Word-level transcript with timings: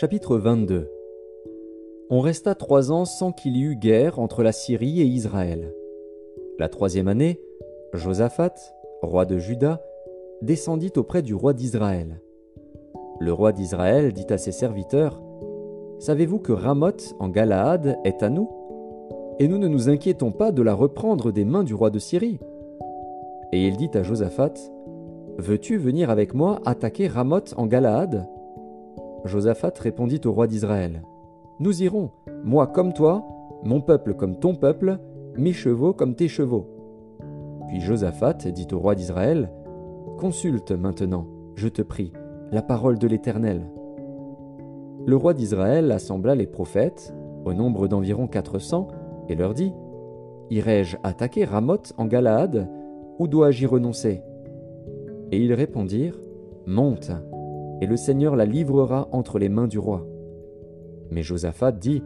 Chapitre 0.00 0.38
22 0.38 0.90
On 2.08 2.20
resta 2.20 2.54
trois 2.54 2.90
ans 2.90 3.04
sans 3.04 3.32
qu'il 3.32 3.58
y 3.58 3.60
eût 3.60 3.76
guerre 3.76 4.18
entre 4.18 4.42
la 4.42 4.50
Syrie 4.50 5.02
et 5.02 5.04
Israël. 5.04 5.74
La 6.58 6.70
troisième 6.70 7.06
année, 7.06 7.38
Josaphat, 7.92 8.54
roi 9.02 9.26
de 9.26 9.36
Juda, 9.36 9.82
descendit 10.40 10.90
auprès 10.96 11.20
du 11.20 11.34
roi 11.34 11.52
d'Israël. 11.52 12.22
Le 13.18 13.30
roi 13.30 13.52
d'Israël 13.52 14.14
dit 14.14 14.24
à 14.30 14.38
ses 14.38 14.52
serviteurs 14.52 15.20
Savez-vous 15.98 16.38
que 16.38 16.52
Ramoth 16.52 17.14
en 17.18 17.28
Galaad 17.28 17.98
est 18.04 18.22
à 18.22 18.30
nous? 18.30 18.48
Et 19.38 19.48
nous 19.48 19.58
ne 19.58 19.68
nous 19.68 19.90
inquiétons 19.90 20.32
pas 20.32 20.50
de 20.50 20.62
la 20.62 20.72
reprendre 20.72 21.30
des 21.30 21.44
mains 21.44 21.62
du 21.62 21.74
roi 21.74 21.90
de 21.90 21.98
Syrie. 21.98 22.40
Et 23.52 23.66
il 23.66 23.76
dit 23.76 23.90
à 23.92 24.02
Josaphat 24.02 24.54
Veux-tu 25.36 25.76
venir 25.76 26.08
avec 26.08 26.32
moi 26.32 26.58
attaquer 26.64 27.06
Ramoth 27.06 27.52
en 27.58 27.66
Galaad? 27.66 28.26
Josaphat 29.24 29.72
répondit 29.78 30.20
au 30.24 30.32
roi 30.32 30.46
d'Israël 30.46 31.02
Nous 31.58 31.82
irons, 31.82 32.10
moi 32.44 32.66
comme 32.66 32.92
toi, 32.92 33.26
mon 33.64 33.80
peuple 33.80 34.14
comme 34.14 34.38
ton 34.38 34.54
peuple, 34.54 34.98
mes 35.36 35.52
chevaux 35.52 35.92
comme 35.92 36.14
tes 36.14 36.28
chevaux. 36.28 36.66
Puis 37.68 37.80
Josaphat 37.80 38.50
dit 38.52 38.68
au 38.72 38.78
roi 38.78 38.94
d'Israël 38.94 39.50
Consulte 40.18 40.72
maintenant, 40.72 41.26
je 41.54 41.68
te 41.68 41.82
prie, 41.82 42.12
la 42.50 42.62
parole 42.62 42.98
de 42.98 43.06
l'Éternel. 43.06 43.68
Le 45.06 45.16
roi 45.16 45.34
d'Israël 45.34 45.90
assembla 45.92 46.34
les 46.34 46.46
prophètes, 46.46 47.14
au 47.44 47.54
nombre 47.54 47.88
d'environ 47.88 48.26
quatre 48.26 48.58
cents, 48.58 48.88
et 49.28 49.34
leur 49.34 49.54
dit 49.54 49.72
Irai-je 50.50 50.96
attaquer 51.02 51.44
Ramoth 51.44 51.92
en 51.96 52.06
Galaad, 52.06 52.68
ou 53.18 53.28
dois-je 53.28 53.62
y 53.62 53.66
renoncer? 53.66 54.22
Et 55.30 55.38
ils 55.38 55.54
répondirent 55.54 56.18
Monte 56.66 57.12
et 57.80 57.86
le 57.86 57.96
Seigneur 57.96 58.36
la 58.36 58.44
livrera 58.44 59.08
entre 59.12 59.38
les 59.38 59.48
mains 59.48 59.68
du 59.68 59.78
roi. 59.78 60.06
Mais 61.10 61.22
Josaphat 61.22 61.72
dit, 61.72 62.02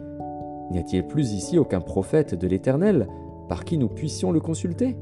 N'y 0.70 0.78
a-t-il 0.78 1.06
plus 1.06 1.33
ici 1.33 1.58
aucun 1.58 1.81
prophète 1.81 2.34
de 2.34 2.47
l'Éternel 2.47 3.08
par 3.48 3.64
qui 3.64 3.77
nous 3.77 3.89
puissions 3.89 4.33
le 4.33 4.41
consulter? 4.41 4.97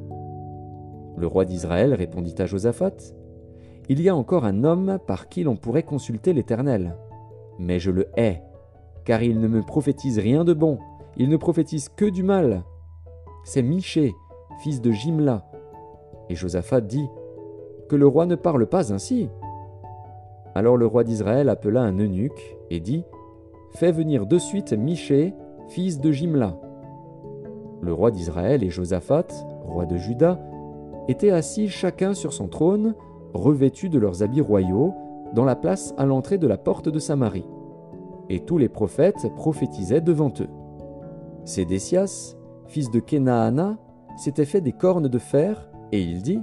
Le 1.16 1.26
roi 1.26 1.44
d'Israël 1.44 1.94
répondit 1.94 2.34
à 2.38 2.46
Josaphat, 2.46 2.96
Il 3.88 4.00
y 4.00 4.08
a 4.08 4.16
encore 4.16 4.44
un 4.44 4.64
homme 4.64 4.98
par 5.06 5.28
qui 5.28 5.44
l'on 5.44 5.56
pourrait 5.56 5.82
consulter 5.82 6.32
l'Éternel, 6.32 6.96
mais 7.58 7.78
je 7.78 7.90
le 7.90 8.08
hais, 8.16 8.42
car 9.04 9.22
il 9.22 9.40
ne 9.40 9.48
me 9.48 9.62
prophétise 9.62 10.18
rien 10.18 10.44
de 10.44 10.54
bon, 10.54 10.78
il 11.16 11.28
ne 11.28 11.36
prophétise 11.36 11.88
que 11.90 12.06
du 12.06 12.22
mal. 12.22 12.64
C'est 13.44 13.62
Miché, 13.62 14.14
fils 14.62 14.80
de 14.80 14.90
Jimla. 14.90 15.44
Et 16.28 16.34
Josaphat 16.34 16.80
dit, 16.80 17.08
Que 17.88 17.96
le 17.96 18.06
roi 18.06 18.26
ne 18.26 18.36
parle 18.36 18.66
pas 18.66 18.92
ainsi. 18.92 19.28
Alors 20.54 20.76
le 20.76 20.86
roi 20.86 21.04
d'Israël 21.04 21.48
appela 21.48 21.82
un 21.82 21.98
eunuque 21.98 22.56
et 22.70 22.80
dit 22.80 23.04
Fais 23.70 23.92
venir 23.92 24.26
de 24.26 24.38
suite 24.38 24.72
Miché, 24.72 25.34
fils 25.68 25.98
de 25.98 26.12
Jimla. 26.12 26.58
Le 27.80 27.92
roi 27.92 28.10
d'Israël 28.10 28.62
et 28.62 28.68
Josaphat, 28.70 29.26
roi 29.64 29.86
de 29.86 29.96
Juda, 29.96 30.38
étaient 31.08 31.30
assis 31.30 31.68
chacun 31.68 32.12
sur 32.12 32.32
son 32.32 32.48
trône, 32.48 32.94
revêtus 33.32 33.88
de 33.88 33.98
leurs 33.98 34.22
habits 34.22 34.42
royaux, 34.42 34.92
dans 35.34 35.46
la 35.46 35.56
place 35.56 35.94
à 35.96 36.04
l'entrée 36.04 36.36
de 36.36 36.46
la 36.46 36.58
porte 36.58 36.90
de 36.90 36.98
Samarie. 36.98 37.48
Et 38.28 38.40
tous 38.40 38.58
les 38.58 38.68
prophètes 38.68 39.26
prophétisaient 39.36 40.02
devant 40.02 40.32
eux. 40.40 40.48
Sédécias, 41.44 42.36
fils 42.66 42.90
de 42.90 43.00
Kenaana, 43.00 43.78
s'était 44.16 44.44
fait 44.44 44.60
des 44.60 44.72
cornes 44.72 45.08
de 45.08 45.18
fer, 45.18 45.70
et 45.90 46.02
il 46.02 46.22
dit 46.22 46.40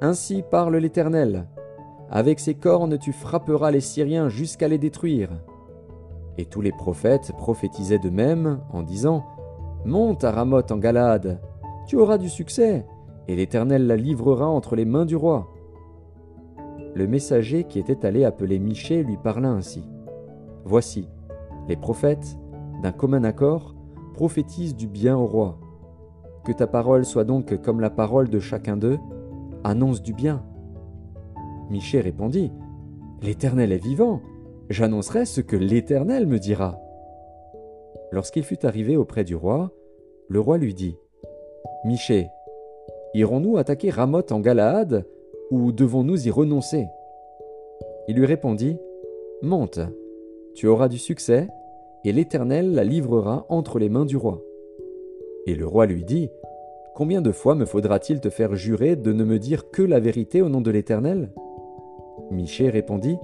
Ainsi 0.00 0.42
parle 0.50 0.76
l'Éternel 0.76 1.46
avec 2.10 2.40
ses 2.40 2.54
cornes 2.54 2.98
tu 2.98 3.12
frapperas 3.12 3.70
les 3.70 3.80
Syriens 3.80 4.28
jusqu'à 4.28 4.68
les 4.68 4.78
détruire. 4.78 5.30
Et 6.38 6.46
tous 6.46 6.60
les 6.60 6.72
prophètes 6.72 7.32
prophétisaient 7.36 7.98
de 7.98 8.10
même 8.10 8.60
en 8.72 8.82
disant 8.82 9.24
Monte 9.84 10.24
à 10.24 10.30
Ramoth 10.30 10.72
en 10.72 10.78
Galade, 10.78 11.40
tu 11.86 11.96
auras 11.96 12.18
du 12.18 12.28
succès, 12.28 12.86
et 13.28 13.36
l'Éternel 13.36 13.86
la 13.86 13.96
livrera 13.96 14.46
entre 14.48 14.76
les 14.76 14.84
mains 14.84 15.06
du 15.06 15.16
roi. 15.16 15.48
Le 16.94 17.06
messager 17.06 17.64
qui 17.64 17.78
était 17.78 18.06
allé 18.06 18.24
appeler 18.24 18.58
Michée 18.58 19.02
lui 19.02 19.16
parla 19.16 19.50
ainsi 19.50 19.84
Voici, 20.64 21.08
les 21.68 21.76
prophètes, 21.76 22.38
d'un 22.82 22.92
commun 22.92 23.24
accord, 23.24 23.74
prophétisent 24.14 24.76
du 24.76 24.86
bien 24.86 25.16
au 25.16 25.26
roi. 25.26 25.58
Que 26.44 26.52
ta 26.52 26.66
parole 26.66 27.04
soit 27.04 27.24
donc 27.24 27.60
comme 27.62 27.80
la 27.80 27.90
parole 27.90 28.28
de 28.28 28.40
chacun 28.40 28.76
d'eux, 28.76 28.98
annonce 29.64 30.02
du 30.02 30.12
bien 30.12 30.42
Michée 31.70 32.00
répondit 32.00 32.50
L'Éternel 33.22 33.72
est 33.72 33.82
vivant, 33.82 34.20
j'annoncerai 34.70 35.24
ce 35.24 35.40
que 35.40 35.56
l'Éternel 35.56 36.26
me 36.26 36.38
dira. 36.38 36.80
Lorsqu'il 38.12 38.44
fut 38.44 38.64
arrivé 38.64 38.96
auprès 38.96 39.24
du 39.24 39.34
roi, 39.34 39.72
le 40.28 40.40
roi 40.40 40.56
lui 40.58 40.74
dit 40.74 40.96
Michée, 41.84 42.28
irons-nous 43.14 43.56
attaquer 43.56 43.90
Ramoth 43.90 44.32
en 44.32 44.40
Galaad, 44.40 45.06
ou 45.50 45.72
devons-nous 45.72 46.26
y 46.26 46.30
renoncer? 46.30 46.86
Il 48.08 48.16
lui 48.16 48.26
répondit 48.26 48.78
Monte, 49.42 49.80
tu 50.54 50.66
auras 50.66 50.88
du 50.88 50.98
succès, 50.98 51.48
et 52.04 52.12
l'Éternel 52.12 52.72
la 52.72 52.84
livrera 52.84 53.46
entre 53.48 53.78
les 53.78 53.88
mains 53.88 54.06
du 54.06 54.16
roi. 54.16 54.42
Et 55.46 55.54
le 55.54 55.66
roi 55.66 55.86
lui 55.86 56.04
dit 56.04 56.30
Combien 56.94 57.22
de 57.22 57.32
fois 57.32 57.54
me 57.54 57.64
faudra-t-il 57.64 58.20
te 58.20 58.30
faire 58.30 58.56
jurer 58.56 58.96
de 58.96 59.12
ne 59.12 59.24
me 59.24 59.38
dire 59.38 59.70
que 59.70 59.82
la 59.82 60.00
vérité 60.00 60.42
au 60.42 60.48
nom 60.48 60.60
de 60.60 60.70
l'Éternel? 60.70 61.30
Michée 62.30 62.68
répondit 62.68 63.18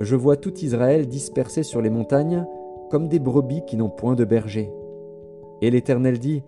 Je 0.00 0.16
vois 0.16 0.36
tout 0.36 0.54
Israël 0.58 1.08
dispersé 1.08 1.62
sur 1.62 1.80
les 1.80 1.90
montagnes 1.90 2.46
comme 2.90 3.08
des 3.08 3.18
brebis 3.18 3.64
qui 3.66 3.76
n'ont 3.76 3.88
point 3.88 4.14
de 4.14 4.24
berger. 4.24 4.72
Et 5.62 5.70
l'Éternel 5.70 6.18
dit 6.18 6.42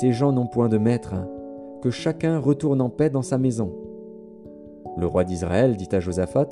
Ces 0.00 0.12
gens 0.12 0.32
n'ont 0.32 0.48
point 0.48 0.68
de 0.68 0.78
maître, 0.78 1.14
que 1.82 1.90
chacun 1.90 2.38
retourne 2.38 2.80
en 2.80 2.90
paix 2.90 3.10
dans 3.10 3.22
sa 3.22 3.38
maison. 3.38 3.72
Le 4.96 5.06
roi 5.06 5.22
d'Israël 5.22 5.76
dit 5.76 5.88
à 5.92 6.00
Josaphat 6.00 6.48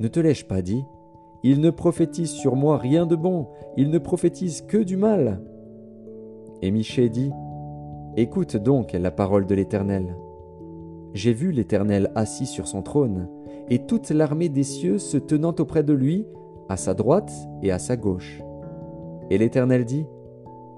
Ne 0.00 0.08
te 0.08 0.20
l'ai-je 0.20 0.44
pas 0.44 0.60
dit 0.60 0.84
Il 1.42 1.60
ne 1.60 1.70
prophétise 1.70 2.30
sur 2.30 2.56
moi 2.56 2.76
rien 2.76 3.06
de 3.06 3.16
bon, 3.16 3.46
il 3.78 3.88
ne 3.88 3.98
prophétise 3.98 4.60
que 4.62 4.76
du 4.76 4.98
mal. 4.98 5.40
Et 6.60 6.70
Michée 6.70 7.08
dit 7.08 7.32
Écoute 8.18 8.56
donc 8.56 8.92
la 8.92 9.10
parole 9.10 9.46
de 9.46 9.54
l'Éternel. 9.54 10.16
J'ai 11.14 11.32
vu 11.32 11.52
l'Éternel 11.52 12.10
assis 12.14 12.46
sur 12.46 12.66
son 12.68 12.82
trône, 12.82 13.28
et 13.68 13.80
toute 13.80 14.10
l'armée 14.10 14.48
des 14.48 14.62
cieux 14.62 14.98
se 14.98 15.16
tenant 15.16 15.54
auprès 15.58 15.82
de 15.82 15.92
lui, 15.92 16.26
à 16.68 16.76
sa 16.76 16.94
droite 16.94 17.32
et 17.62 17.70
à 17.70 17.78
sa 17.78 17.96
gauche. 17.96 18.40
Et 19.30 19.38
l'Éternel 19.38 19.84
dit, 19.84 20.06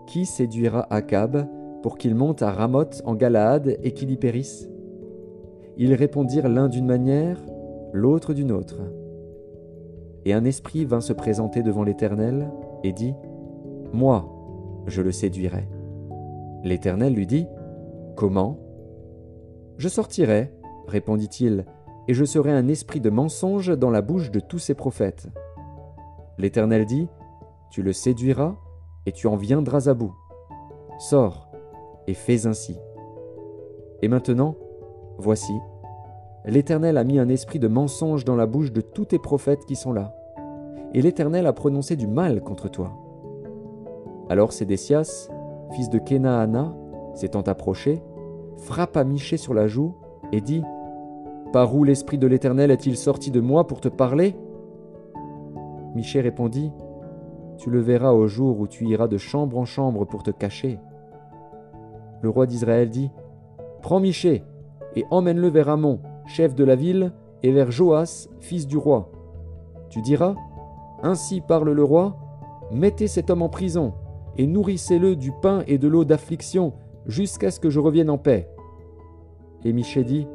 Qui 0.07 0.27
séduira 0.27 0.87
Akab 0.93 1.47
pour 1.83 1.99
qu'il 1.99 2.15
monte 2.15 2.43
à 2.43 2.51
Ramoth 2.51 3.03
en 3.05 3.15
Galaad 3.15 3.79
et 3.83 3.93
qu'il 3.93 4.11
y 4.11 4.17
périsse? 4.17 4.69
Ils 5.77 5.95
répondirent 5.95 6.49
l'un 6.49 6.69
d'une 6.69 6.87
manière, 6.87 7.41
l'autre 7.93 8.35
d'une 8.35 8.53
autre. 8.53 8.81
Et 10.25 10.33
un 10.33 10.45
esprit 10.45 10.85
vint 10.85 11.01
se 11.01 11.13
présenter 11.13 11.63
devant 11.63 11.85
l'Éternel 11.85 12.51
et 12.85 12.93
dit, 12.93 13.15
Moi, 13.93 14.27
je 14.87 15.03
le 15.03 15.13
séduirai. 15.13 15.69
L'Éternel 16.65 17.15
lui 17.15 17.27
dit, 17.27 17.47
Comment 18.17 18.59
je 19.79 19.89
sortirai, 19.89 20.53
répondit-il, 20.89 21.65
et 22.09 22.15
je 22.15 22.25
serai 22.25 22.51
un 22.51 22.69
esprit 22.69 23.01
de 23.01 23.11
mensonge 23.11 23.69
dans 23.79 23.91
la 23.91 24.01
bouche 24.01 24.31
de 24.31 24.41
tous 24.41 24.59
ces 24.59 24.75
prophètes. 24.75 25.29
L'Éternel 26.39 26.87
dit, 26.87 27.07
Tu 27.71 27.83
le 27.83 27.93
séduiras, 27.93 28.57
et 29.05 29.13
tu 29.13 29.27
en 29.27 29.37
viendras 29.37 29.89
à 29.89 29.95
bout. 29.95 30.15
Sors, 30.99 31.49
et 32.07 32.15
fais 32.15 32.47
ainsi. 32.47 32.77
Et 34.01 34.09
maintenant, 34.09 34.57
voici, 35.19 35.53
l'Éternel 36.47 36.97
a 36.97 37.05
mis 37.05 37.19
un 37.19 37.29
esprit 37.29 37.59
de 37.59 37.69
mensonge 37.69 38.25
dans 38.25 38.37
la 38.37 38.47
bouche 38.47 38.73
de 38.73 38.81
tous 38.81 39.05
tes 39.05 39.19
prophètes 39.19 39.67
qui 39.67 39.77
sont 39.77 39.93
là, 39.93 40.15
et 40.95 41.03
l'Éternel 41.03 41.47
a 41.47 41.53
prononcé 41.53 41.95
du 41.95 42.07
mal 42.07 42.41
contre 42.41 42.71
toi. 42.71 42.93
Alors 44.31 44.53
Sédécias, 44.53 45.29
fils 45.75 45.91
de 45.91 45.99
Kenaana, 45.99 46.75
s'étant 47.15 47.43
approché, 47.43 48.03
frappa 48.57 49.05
Michée 49.05 49.37
sur 49.37 49.53
la 49.53 49.67
joue 49.67 49.95
et 50.33 50.41
dit 50.41 50.63
Par 51.53 51.75
où 51.75 51.83
l'Esprit 51.83 52.19
de 52.19 52.27
l'Éternel 52.27 52.71
est-il 52.71 52.97
sorti 52.97 53.31
de 53.31 53.41
moi 53.41 53.67
pour 53.67 53.81
te 53.81 53.89
parler? 53.89 54.37
Michée 55.95 56.21
répondit 56.21 56.71
Tu 57.57 57.71
le 57.71 57.81
verras 57.81 58.13
au 58.13 58.27
jour 58.27 58.61
où 58.61 58.67
tu 58.67 58.87
iras 58.87 59.09
de 59.09 59.17
chambre 59.17 59.57
en 59.57 59.65
chambre 59.65 60.05
pour 60.05 60.23
te 60.23 60.31
cacher. 60.31 60.79
Le 62.21 62.29
roi 62.29 62.47
d'Israël 62.47 62.91
dit 62.91 63.11
Prends 63.81 64.01
Michée 64.01 64.45
et 64.95 65.05
emmène-le 65.11 65.49
vers 65.49 65.71
Amon, 65.71 66.01
chef 66.27 66.55
de 66.55 66.65
la 66.65 66.77
ville, 66.77 67.13
et 67.43 67.53
vers 67.53 67.71
Joas, 67.71 68.29
fils 68.41 68.67
du 68.67 68.77
roi. 68.77 69.11
Tu 69.89 70.03
diras 70.03 70.35
Ainsi 71.03 71.41
parle 71.41 71.71
le 71.71 71.85
roi 71.85 72.17
Mettez 72.71 73.07
cet 73.07 73.31
homme 73.31 73.43
en 73.43 73.49
prison 73.49 73.95
et 74.37 74.47
nourrissez-le 74.47 75.17
du 75.17 75.33
pain 75.33 75.65
et 75.67 75.79
de 75.79 75.89
l'eau 75.89 76.05
d'affliction 76.05 76.75
jusqu'à 77.07 77.51
ce 77.51 77.59
que 77.59 77.71
je 77.71 77.81
revienne 77.81 78.11
en 78.11 78.19
paix. 78.19 78.49
Et 79.65 79.73
Michée 79.73 80.05
dit, 80.05 80.29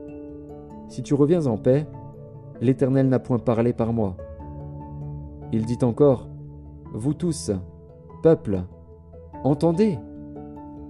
Si 0.93 1.01
tu 1.01 1.15
reviens 1.15 1.47
en 1.47 1.57
paix, 1.57 1.87
l'Éternel 2.61 3.09
n'a 3.09 3.17
point 3.17 3.39
parlé 3.39 3.73
par 3.73 3.93
moi, 3.93 4.15
Il 5.51 5.65
dit 5.65 5.79
encore 5.81 6.29
Vous 6.93 7.15
tous, 7.15 7.49
peuple, 8.21 8.61
entendez 9.43 9.97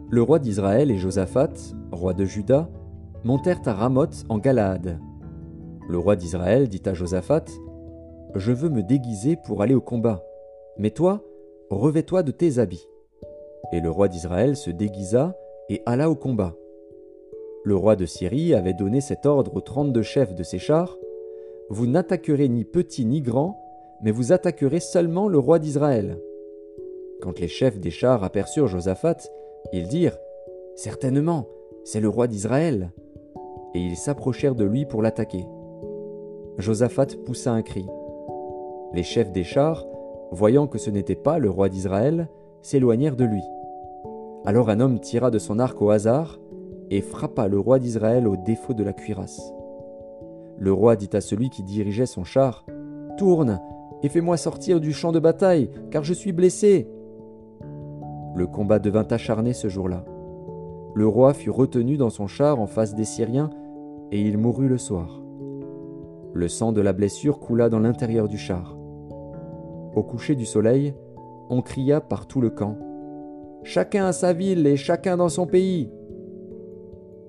Le 0.09 0.21
roi 0.21 0.39
d'Israël 0.39 0.91
et 0.91 0.97
Josaphat, 0.97 1.53
roi 1.93 2.13
de 2.13 2.25
Juda, 2.25 2.67
montèrent 3.23 3.61
à 3.65 3.71
Ramoth 3.71 4.25
en 4.27 4.39
Galaad. 4.39 4.99
Le 5.87 5.97
roi 5.97 6.17
d'Israël 6.17 6.67
dit 6.67 6.83
à 6.85 6.93
Josaphat 6.93 7.45
Je 8.35 8.51
veux 8.51 8.69
me 8.69 8.83
déguiser 8.83 9.37
pour 9.45 9.61
aller 9.61 9.73
au 9.73 9.79
combat, 9.79 10.21
mais 10.77 10.91
toi, 10.91 11.23
revais-toi 11.69 12.23
de 12.23 12.31
tes 12.31 12.59
habits. 12.59 12.89
Et 13.71 13.79
le 13.79 13.89
roi 13.89 14.09
d'Israël 14.09 14.57
se 14.57 14.69
déguisa 14.69 15.33
et 15.69 15.81
alla 15.85 16.09
au 16.09 16.15
combat. 16.15 16.55
Le 17.65 17.77
roi 17.77 17.95
de 17.95 18.05
Syrie 18.05 18.53
avait 18.53 18.73
donné 18.73 18.99
cet 18.99 19.25
ordre 19.25 19.55
aux 19.55 19.61
trente-deux 19.61 20.01
chefs 20.01 20.35
de 20.35 20.43
ses 20.43 20.59
chars 20.59 20.97
Vous 21.69 21.87
n'attaquerez 21.87 22.49
ni 22.49 22.65
petit 22.65 23.05
ni 23.05 23.21
grand, 23.21 23.57
mais 24.01 24.11
vous 24.11 24.33
attaquerez 24.33 24.81
seulement 24.81 25.29
le 25.29 25.39
roi 25.39 25.59
d'Israël. 25.59 26.19
Quand 27.21 27.39
les 27.39 27.47
chefs 27.47 27.79
des 27.79 27.89
chars 27.89 28.25
aperçurent 28.25 28.67
Josaphat, 28.67 29.15
ils 29.71 29.87
dirent 29.87 30.17
Certainement, 30.75 31.47
c'est 31.85 32.01
le 32.01 32.09
roi 32.09 32.27
d'Israël. 32.27 32.91
Et 33.73 33.79
ils 33.79 33.95
s'approchèrent 33.95 34.55
de 34.55 34.65
lui 34.65 34.85
pour 34.85 35.01
l'attaquer. 35.01 35.45
Josaphat 36.57 37.15
poussa 37.25 37.53
un 37.53 37.61
cri. 37.61 37.85
Les 38.93 39.03
chefs 39.03 39.31
des 39.31 39.45
chars, 39.45 39.85
voyant 40.31 40.67
que 40.67 40.77
ce 40.77 40.89
n'était 40.89 41.15
pas 41.15 41.39
le 41.39 41.49
roi 41.49 41.69
d'Israël, 41.69 42.27
s'éloignèrent 42.61 43.15
de 43.15 43.23
lui. 43.23 43.41
Alors 44.43 44.69
un 44.69 44.81
homme 44.81 44.99
tira 44.99 45.31
de 45.31 45.39
son 45.39 45.59
arc 45.59 45.81
au 45.81 45.89
hasard 45.89 46.41
et 46.93 47.01
frappa 47.01 47.47
le 47.47 47.59
roi 47.59 47.79
d'Israël 47.79 48.27
au 48.27 48.37
défaut 48.37 48.75
de 48.75 48.83
la 48.83 48.93
cuirasse. 48.93 49.51
Le 50.59 50.71
roi 50.71 50.95
dit 50.95 51.09
à 51.13 51.21
celui 51.21 51.49
qui 51.49 51.63
dirigeait 51.63 52.05
son 52.05 52.23
char 52.23 52.65
Tourne 53.17 53.59
et 54.03 54.09
fais-moi 54.09 54.37
sortir 54.37 54.79
du 54.79 54.93
champ 54.93 55.11
de 55.11 55.19
bataille, 55.19 55.71
car 55.89 56.03
je 56.03 56.13
suis 56.13 56.33
blessé. 56.33 56.87
Le 58.35 58.45
combat 58.45 58.77
devint 58.77 59.07
acharné 59.09 59.53
ce 59.53 59.69
jour-là. 59.69 60.05
Le 60.93 61.07
roi 61.07 61.33
fut 61.33 61.49
retenu 61.49 61.97
dans 61.97 62.11
son 62.11 62.27
char 62.27 62.59
en 62.59 62.67
face 62.67 62.93
des 62.93 63.05
Syriens, 63.05 63.49
et 64.11 64.21
il 64.21 64.37
mourut 64.37 64.67
le 64.67 64.77
soir. 64.77 65.19
Le 66.33 66.47
sang 66.47 66.73
de 66.73 66.81
la 66.81 66.93
blessure 66.93 67.39
coula 67.39 67.69
dans 67.69 67.79
l'intérieur 67.79 68.27
du 68.27 68.37
char. 68.37 68.77
Au 69.95 70.03
coucher 70.03 70.35
du 70.35 70.45
soleil, 70.45 70.93
on 71.49 71.61
cria 71.61 72.01
par 72.01 72.27
tout 72.27 72.41
le 72.41 72.51
camp 72.51 72.77
Chacun 73.63 74.05
à 74.05 74.11
sa 74.11 74.33
ville 74.33 74.67
et 74.67 74.75
chacun 74.75 75.17
dans 75.17 75.29
son 75.29 75.47
pays. 75.47 75.89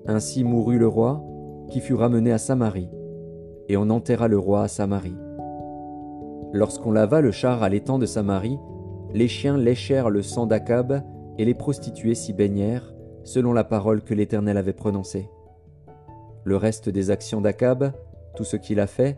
Ainsi 0.07 0.43
mourut 0.43 0.77
le 0.77 0.87
roi, 0.87 1.23
qui 1.69 1.79
fut 1.79 1.95
ramené 1.95 2.31
à 2.31 2.37
Samarie, 2.37 2.89
et 3.69 3.77
on 3.77 3.89
enterra 3.89 4.27
le 4.27 4.37
roi 4.37 4.61
à 4.61 4.67
Samarie. 4.67 5.17
Lorsqu'on 6.53 6.91
lava 6.91 7.21
le 7.21 7.31
char 7.31 7.63
à 7.63 7.69
l'étang 7.69 7.97
de 7.97 8.05
Samarie, 8.05 8.59
les 9.13 9.27
chiens 9.27 9.57
léchèrent 9.57 10.09
le 10.09 10.21
sang 10.21 10.45
d'Akab, 10.45 11.01
et 11.37 11.45
les 11.45 11.53
prostituées 11.53 12.15
s'y 12.15 12.33
baignèrent, 12.33 12.93
selon 13.23 13.51
la 13.51 13.63
parole 13.63 14.03
que 14.03 14.13
l'Éternel 14.13 14.57
avait 14.57 14.73
prononcée. 14.73 15.29
Le 16.43 16.55
reste 16.55 16.89
des 16.89 17.09
actions 17.09 17.41
d'Akab, 17.41 17.91
tout 18.35 18.43
ce 18.43 18.57
qu'il 18.57 18.79
a 18.79 18.87
fait, 18.87 19.17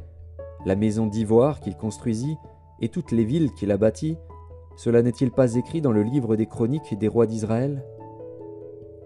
la 0.66 0.76
maison 0.76 1.06
d'ivoire 1.06 1.60
qu'il 1.60 1.76
construisit, 1.76 2.38
et 2.80 2.90
toutes 2.90 3.12
les 3.12 3.26
villes 3.26 3.52
qu'il 3.54 3.72
a 3.72 3.78
bâties, 3.78 4.18
cela 4.78 5.02
n'est-il 5.02 5.32
pas 5.32 5.56
écrit 5.56 5.82
dans 5.82 5.92
le 5.92 6.04
livre 6.04 6.36
des 6.36 6.46
chroniques 6.46 6.98
des 6.98 7.08
rois 7.08 7.26
d'Israël? 7.26 7.84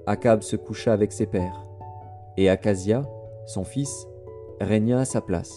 Akab 0.06 0.42
se 0.42 0.56
coucha 0.56 0.94
avec 0.94 1.12
ses 1.12 1.26
pères, 1.26 1.66
et 2.38 2.50
Acasia, 2.50 3.04
son 3.46 3.64
fils, 3.64 4.08
régna 4.60 5.00
à 5.00 5.06
sa 5.06 5.22
place. 5.22 5.54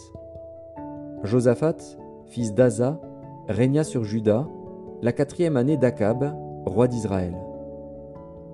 Josaphat, 1.23 1.77
fils 2.27 2.55
d'Aza, 2.55 3.01
régna 3.49 3.85
sur 3.85 4.05
Juda 4.05 4.47
la 5.03 5.13
quatrième 5.13 5.57
année 5.57 5.77
d'Akab, 5.77 6.35
roi 6.67 6.89
d'Israël. 6.89 7.35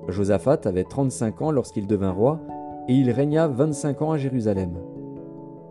Josaphat 0.08 0.60
avait 0.64 0.84
trente-cinq 0.84 1.42
ans 1.42 1.50
lorsqu'il 1.50 1.86
devint 1.86 2.12
roi, 2.12 2.40
et 2.88 2.94
il 2.94 3.10
régna 3.10 3.46
vingt-cinq 3.46 4.02
ans 4.02 4.12
à 4.12 4.18
Jérusalem. 4.18 4.78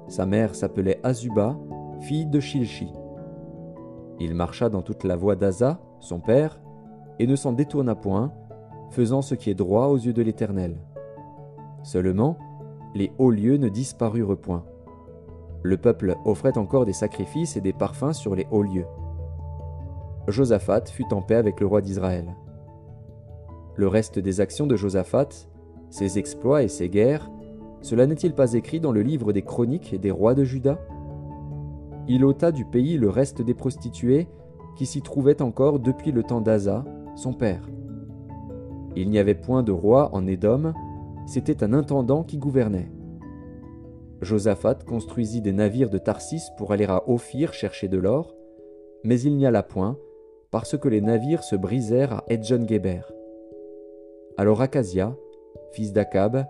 Sa 0.07 0.25
mère 0.25 0.55
s'appelait 0.55 0.99
Azuba, 1.03 1.57
fille 1.99 2.25
de 2.25 2.39
Shilchi. 2.39 2.93
Il 4.19 4.35
marcha 4.35 4.69
dans 4.69 4.81
toute 4.81 5.03
la 5.03 5.15
voie 5.15 5.35
d'Aza, 5.35 5.79
son 5.99 6.19
père, 6.19 6.61
et 7.19 7.27
ne 7.27 7.35
s'en 7.35 7.51
détourna 7.51 7.95
point, 7.95 8.31
faisant 8.89 9.21
ce 9.21 9.35
qui 9.35 9.49
est 9.49 9.55
droit 9.55 9.87
aux 9.87 9.97
yeux 9.97 10.13
de 10.13 10.21
l'Éternel. 10.21 10.77
Seulement, 11.83 12.37
les 12.95 13.11
hauts 13.17 13.31
lieux 13.31 13.57
ne 13.57 13.69
disparurent 13.69 14.37
point. 14.37 14.63
Le 15.61 15.77
peuple 15.77 16.15
offrait 16.25 16.57
encore 16.57 16.85
des 16.85 16.93
sacrifices 16.93 17.57
et 17.57 17.61
des 17.61 17.73
parfums 17.73 18.13
sur 18.13 18.35
les 18.35 18.47
hauts 18.51 18.63
lieux. 18.63 18.87
Josaphat 20.27 20.85
fut 20.85 21.11
en 21.13 21.21
paix 21.21 21.35
avec 21.35 21.59
le 21.59 21.67
roi 21.67 21.81
d'Israël. 21.81 22.35
Le 23.75 23.87
reste 23.87 24.19
des 24.19 24.41
actions 24.41 24.67
de 24.67 24.75
Josaphat, 24.75 25.29
ses 25.89 26.19
exploits 26.19 26.63
et 26.63 26.67
ses 26.67 26.89
guerres, 26.89 27.29
cela 27.81 28.05
n'est-il 28.05 28.33
pas 28.33 28.53
écrit 28.53 28.79
dans 28.79 28.91
le 28.91 29.01
livre 29.01 29.31
des 29.31 29.41
chroniques 29.41 29.99
des 29.99 30.11
rois 30.11 30.35
de 30.35 30.43
Juda? 30.43 30.79
Il 32.07 32.25
ôta 32.25 32.51
du 32.51 32.65
pays 32.65 32.97
le 32.97 33.09
reste 33.09 33.41
des 33.41 33.53
prostituées 33.53 34.27
qui 34.75 34.85
s'y 34.85 35.01
trouvaient 35.01 35.41
encore 35.41 35.79
depuis 35.79 36.11
le 36.11 36.23
temps 36.23 36.41
d'Asa, 36.41 36.83
son 37.15 37.33
père. 37.33 37.69
Il 38.95 39.09
n'y 39.09 39.19
avait 39.19 39.35
point 39.35 39.63
de 39.63 39.71
roi 39.71 40.09
en 40.13 40.27
Édom, 40.27 40.73
c'était 41.29 41.63
un 41.63 41.73
intendant 41.73 42.23
qui 42.23 42.39
gouvernait. 42.39 42.89
Josaphat 44.21 44.79
construisit 44.85 45.41
des 45.41 45.53
navires 45.53 45.91
de 45.91 45.99
Tarsis 45.99 46.41
pour 46.57 46.71
aller 46.71 46.85
à 46.85 47.07
Ophir 47.07 47.53
chercher 47.53 47.87
de 47.87 47.99
l'or, 47.99 48.35
mais 49.03 49.21
il 49.21 49.37
n'y 49.37 49.45
alla 49.45 49.61
point, 49.61 49.99
parce 50.49 50.75
que 50.75 50.89
les 50.89 51.01
navires 51.01 51.43
se 51.43 51.55
brisèrent 51.55 52.13
à 52.13 52.23
Edjon-Geber. 52.29 53.01
Alors 54.37 54.61
Acasia, 54.61 55.15
fils 55.71 55.93
d'Akab, 55.93 56.45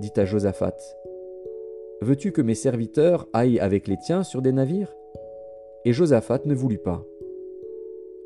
dit 0.00 0.12
à 0.16 0.24
Josaphat 0.24 0.76
Veux-tu 2.00 2.32
que 2.32 2.40
mes 2.40 2.54
serviteurs 2.54 3.28
aillent 3.34 3.60
avec 3.60 3.86
les 3.86 3.98
tiens 3.98 4.22
sur 4.22 4.40
des 4.40 4.52
navires? 4.52 4.94
Et 5.84 5.92
Josaphat 5.92 6.40
ne 6.46 6.54
voulut 6.54 6.78
pas. 6.78 7.04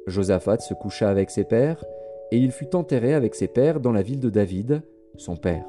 Josaphat 0.07 0.61
se 0.61 0.73
coucha 0.73 1.11
avec 1.11 1.31
ses 1.31 1.45
pères, 1.45 1.85
et 2.31 2.39
il 2.39 2.53
fut 2.53 2.77
enterré 2.77 3.13
avec 3.13 3.35
ses 3.35 3.49
pères 3.49 3.81
dans 3.81 3.93
la 3.93 4.03
ville 4.03 4.21
de 4.21 4.31
David, 4.31 4.83
son 5.17 5.37
père. 5.37 5.67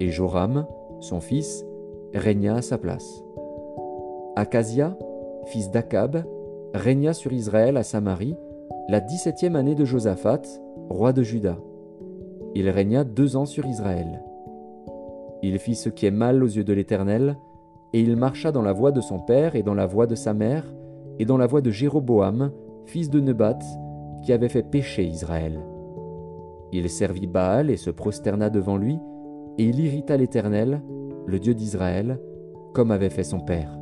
Et 0.00 0.10
Joram, 0.10 0.66
son 1.00 1.20
fils, 1.20 1.64
régna 2.14 2.56
à 2.56 2.62
sa 2.62 2.78
place. 2.78 3.24
Acasia, 4.36 4.96
fils 5.46 5.70
d'Akab, 5.70 6.24
régna 6.74 7.12
sur 7.12 7.32
Israël 7.32 7.76
à 7.76 7.82
Samarie, 7.82 8.36
la 8.88 9.00
dix-septième 9.00 9.56
année 9.56 9.74
de 9.74 9.84
Josaphat, 9.84 10.42
roi 10.88 11.12
de 11.12 11.22
Juda. 11.22 11.58
Il 12.54 12.68
régna 12.70 13.04
deux 13.04 13.36
ans 13.36 13.46
sur 13.46 13.66
Israël. 13.66 14.22
Il 15.42 15.58
fit 15.58 15.74
ce 15.74 15.88
qui 15.88 16.06
est 16.06 16.10
mal 16.10 16.42
aux 16.42 16.48
yeux 16.48 16.64
de 16.64 16.72
l'Éternel, 16.72 17.36
et 17.92 18.00
il 18.00 18.16
marcha 18.16 18.52
dans 18.52 18.62
la 18.62 18.72
voie 18.72 18.92
de 18.92 19.00
son 19.00 19.18
père 19.18 19.56
et 19.56 19.62
dans 19.62 19.74
la 19.74 19.86
voie 19.86 20.06
de 20.06 20.14
sa 20.14 20.34
mère, 20.34 20.64
et 21.18 21.24
dans 21.24 21.36
la 21.36 21.46
voie 21.46 21.60
de 21.60 21.70
Jéroboam, 21.70 22.52
fils 22.86 23.10
de 23.10 23.20
Nebat, 23.20 23.58
qui 24.22 24.32
avait 24.32 24.48
fait 24.48 24.62
pécher 24.62 25.04
Israël. 25.04 25.60
Il 26.72 26.88
servit 26.88 27.26
Baal 27.26 27.70
et 27.70 27.76
se 27.76 27.90
prosterna 27.90 28.50
devant 28.50 28.76
lui, 28.76 28.98
et 29.58 29.64
il 29.64 29.80
irrita 29.80 30.16
l'Éternel, 30.16 30.82
le 31.26 31.38
Dieu 31.38 31.54
d'Israël, 31.54 32.20
comme 32.72 32.90
avait 32.90 33.10
fait 33.10 33.24
son 33.24 33.40
père. 33.40 33.74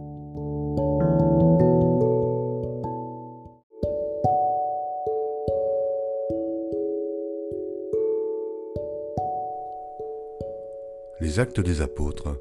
Les 11.21 11.40
Actes 11.40 11.61
des 11.61 11.80
Apôtres, 11.80 12.40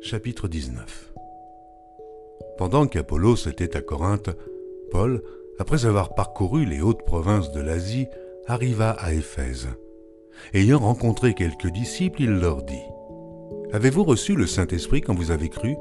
chapitre 0.00 0.48
19 0.48 1.14
pendant 2.56 2.86
qu'Apollos 2.86 3.48
était 3.48 3.76
à 3.76 3.82
Corinthe, 3.82 4.30
Paul, 4.90 5.22
après 5.58 5.86
avoir 5.86 6.14
parcouru 6.14 6.64
les 6.64 6.80
hautes 6.80 7.04
provinces 7.04 7.52
de 7.52 7.60
l'Asie, 7.60 8.06
arriva 8.46 8.90
à 8.90 9.12
Éphèse. 9.12 9.68
Ayant 10.52 10.78
rencontré 10.78 11.34
quelques 11.34 11.68
disciples, 11.68 12.22
il 12.22 12.30
leur 12.30 12.62
dit 12.62 12.82
Avez-vous 13.72 14.04
reçu 14.04 14.36
le 14.36 14.46
Saint-Esprit 14.46 15.00
quand 15.00 15.14
vous 15.14 15.30
avez 15.30 15.48
cru? 15.48 15.76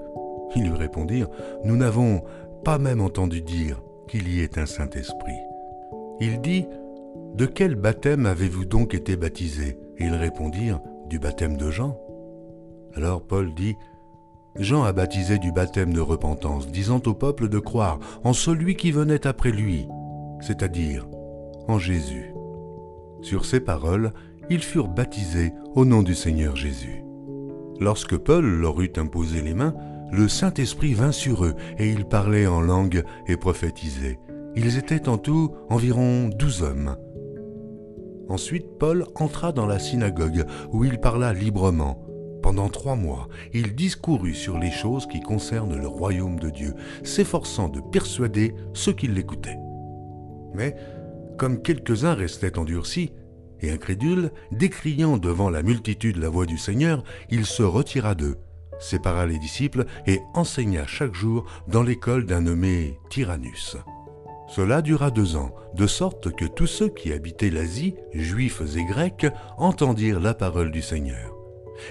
Ils 0.55 0.63
lui 0.63 0.77
répondirent 0.77 1.29
Nous 1.63 1.75
n'avons 1.75 2.23
pas 2.63 2.77
même 2.77 3.01
entendu 3.01 3.41
dire 3.41 3.81
qu'il 4.07 4.27
y 4.27 4.41
ait 4.41 4.57
un 4.57 4.65
Saint-Esprit. 4.65 5.39
Il 6.19 6.41
dit 6.41 6.65
De 7.35 7.45
quel 7.45 7.75
baptême 7.75 8.25
avez-vous 8.25 8.65
donc 8.65 8.93
été 8.93 9.15
baptisés 9.15 9.77
Et 9.97 10.05
ils 10.05 10.15
répondirent 10.15 10.81
Du 11.07 11.19
baptême 11.19 11.57
de 11.57 11.69
Jean. 11.69 11.97
Alors 12.95 13.21
Paul 13.21 13.53
dit 13.53 13.75
Jean 14.55 14.83
a 14.83 14.93
baptisé 14.93 15.39
du 15.39 15.51
baptême 15.51 15.93
de 15.93 15.99
repentance, 15.99 16.67
disant 16.67 17.01
au 17.07 17.15
peuple 17.15 17.49
de 17.49 17.57
croire 17.57 17.99
en 18.23 18.33
celui 18.33 18.75
qui 18.75 18.91
venait 18.91 19.25
après 19.25 19.51
lui, 19.51 19.87
c'est-à-dire 20.41 21.07
en 21.67 21.79
Jésus. 21.79 22.33
Sur 23.21 23.45
ces 23.45 23.59
paroles, 23.59 24.13
ils 24.49 24.63
furent 24.63 24.87
baptisés 24.87 25.53
au 25.75 25.85
nom 25.85 26.03
du 26.03 26.15
Seigneur 26.15 26.55
Jésus. 26.55 27.03
Lorsque 27.79 28.17
Paul 28.17 28.45
leur 28.45 28.79
eut 28.81 28.93
imposé 28.97 29.41
les 29.41 29.53
mains, 29.53 29.75
le 30.11 30.27
Saint-Esprit 30.27 30.93
vint 30.93 31.11
sur 31.11 31.43
eux, 31.43 31.55
et 31.79 31.89
ils 31.89 32.05
parlaient 32.05 32.47
en 32.47 32.61
langue 32.61 33.03
et 33.27 33.35
prophétisaient. 33.35 34.19
Ils 34.55 34.77
étaient 34.77 35.09
en 35.09 35.17
tout 35.17 35.51
environ 35.69 36.29
douze 36.29 36.61
hommes. 36.61 36.95
Ensuite, 38.29 38.77
Paul 38.79 39.05
entra 39.15 39.51
dans 39.51 39.65
la 39.65 39.79
synagogue 39.79 40.45
où 40.71 40.85
il 40.85 40.99
parla 40.99 41.33
librement. 41.33 41.99
Pendant 42.43 42.69
trois 42.69 42.95
mois, 42.95 43.29
il 43.53 43.73
discourut 43.73 44.35
sur 44.35 44.59
les 44.59 44.71
choses 44.71 45.07
qui 45.07 45.21
concernent 45.21 45.77
le 45.77 45.87
royaume 45.87 46.39
de 46.39 46.49
Dieu, 46.49 46.73
s'efforçant 47.03 47.69
de 47.69 47.79
persuader 47.79 48.53
ceux 48.73 48.93
qui 48.93 49.07
l'écoutaient. 49.07 49.59
Mais, 50.53 50.75
comme 51.37 51.61
quelques-uns 51.61 52.13
restaient 52.13 52.59
endurcis 52.59 53.11
et 53.63 53.71
incrédules, 53.71 54.31
décriant 54.51 55.17
devant 55.17 55.49
la 55.49 55.63
multitude 55.63 56.17
la 56.17 56.29
voix 56.29 56.45
du 56.45 56.57
Seigneur, 56.57 57.03
il 57.29 57.45
se 57.45 57.63
retira 57.63 58.13
d'eux, 58.13 58.37
sépara 58.79 59.25
les 59.25 59.39
disciples 59.39 59.85
et 60.05 60.19
enseigna 60.33 60.85
chaque 60.85 61.15
jour 61.15 61.45
dans 61.67 61.81
l'école 61.81 62.25
d'un 62.25 62.41
nommé 62.41 62.99
Tyrannus. 63.09 63.77
Cela 64.47 64.81
dura 64.81 65.09
deux 65.09 65.35
ans, 65.35 65.55
de 65.73 65.87
sorte 65.87 66.35
que 66.35 66.45
tous 66.45 66.67
ceux 66.67 66.89
qui 66.89 67.11
habitaient 67.11 67.49
l'Asie, 67.49 67.95
juifs 68.13 68.61
et 68.75 68.83
grecs, 68.83 69.25
entendirent 69.57 70.19
la 70.19 70.33
parole 70.33 70.69
du 70.69 70.81
Seigneur. 70.81 71.33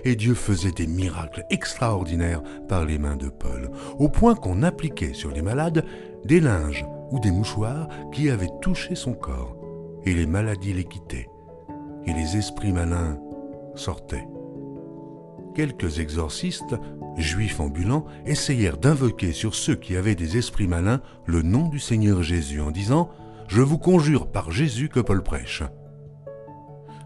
Et 0.05 0.15
Dieu 0.15 0.35
faisait 0.35 0.71
des 0.71 0.87
miracles 0.87 1.45
extraordinaires 1.51 2.43
par 2.69 2.85
les 2.85 2.99
mains 2.99 3.17
de 3.17 3.29
Paul, 3.29 3.71
au 3.99 4.09
point 4.09 4.35
qu'on 4.35 4.63
appliquait 4.63 5.15
sur 5.15 5.33
les 5.33 5.43
malades 5.43 5.85
des 6.25 6.39
linges 6.39 6.87
ou 7.11 7.19
des 7.19 7.33
mouchoirs 7.33 7.89
qui 8.13 8.31
avaient 8.31 8.47
touché 8.61 8.95
son 8.95 9.15
corps, 9.15 9.57
et 10.05 10.15
les 10.15 10.27
maladies 10.27 10.73
les 10.73 10.85
quittaient, 10.85 11.29
et 12.07 12.13
les 12.13 12.37
esprits 12.37 12.73
malins 12.73 13.19
sortaient. 13.75 14.27
Quelques 15.55 15.99
exorcistes 15.99 16.75
juifs 17.17 17.61
ambulants, 17.61 18.07
essayèrent 18.27 18.79
d'invoquer 18.79 19.33
sur 19.33 19.55
ceux 19.55 19.75
qui 19.75 19.97
avaient 19.97 20.15
des 20.15 20.37
esprits 20.37 20.67
malins 20.67 21.01
le 21.27 21.43
nom 21.43 21.69
du 21.69 21.79
Seigneur 21.79 22.23
Jésus 22.23 22.61
en 22.61 22.71
disant⁇ 22.71 23.11
Je 23.49 23.63
vous 23.63 23.79
conjure 23.79 24.31
par 24.31 24.51
Jésus 24.51 24.89
que 24.89 25.01
Paul 25.01 25.23
prêche⁇ 25.23 25.63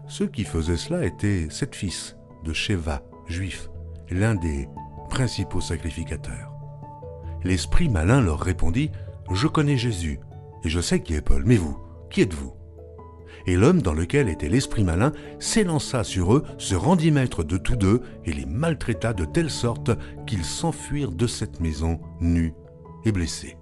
Ceux 0.07 0.27
qui 0.27 0.43
faisaient 0.43 0.77
cela 0.77 1.05
étaient 1.05 1.47
sept 1.49 1.75
fils 1.75 2.15
de 2.43 2.53
Sheva, 2.53 3.01
juifs, 3.27 3.69
l'un 4.09 4.35
des 4.35 4.67
principaux 5.09 5.61
sacrificateurs. 5.61 6.53
L'esprit 7.43 7.89
malin 7.89 8.21
leur 8.21 8.39
répondit⁇ 8.39 8.91
Je 9.35 9.47
connais 9.47 9.77
Jésus, 9.77 10.19
et 10.63 10.69
je 10.69 10.79
sais 10.79 11.01
qui 11.01 11.13
est 11.13 11.21
Paul, 11.21 11.43
mais 11.45 11.57
vous, 11.57 11.77
qui 12.09 12.21
êtes-vous?⁇ 12.21 12.49
et 13.47 13.55
l'homme 13.55 13.81
dans 13.81 13.93
lequel 13.93 14.27
était 14.27 14.49
l'esprit 14.49 14.83
malin 14.83 15.13
s'élança 15.39 16.03
sur 16.03 16.35
eux, 16.35 16.43
se 16.57 16.75
rendit 16.75 17.11
maître 17.11 17.43
de 17.43 17.57
tous 17.57 17.77
deux, 17.77 18.01
et 18.25 18.33
les 18.33 18.45
maltraita 18.45 19.13
de 19.13 19.25
telle 19.25 19.49
sorte 19.49 19.91
qu'ils 20.27 20.43
s'enfuirent 20.43 21.13
de 21.13 21.27
cette 21.27 21.61
maison 21.61 21.99
nus 22.19 22.53
et 23.05 23.11
blessés. 23.13 23.57